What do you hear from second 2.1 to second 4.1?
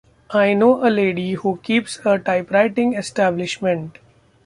typewriting establishment.